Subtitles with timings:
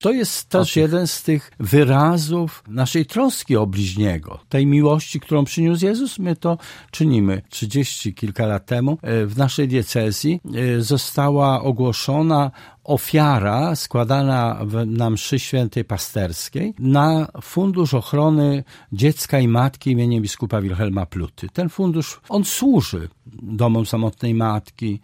[0.00, 5.84] To jest też jeden z tych wyrazów naszej troski o bliźniego, tej miłości, którą przyniósł
[5.84, 6.18] Jezus.
[6.18, 6.58] My to
[6.90, 7.42] czynimy.
[7.50, 12.50] Trzydzieści kilka lat temu e, w naszej diecezji e, została ogłoszona
[12.84, 21.06] ofiara składana na mszy świętej pasterskiej na Fundusz Ochrony Dziecka i Matki imieniem biskupa Wilhelma
[21.06, 21.48] Pluty.
[21.52, 23.08] Ten fundusz, on służy
[23.42, 25.00] domom samotnej matki,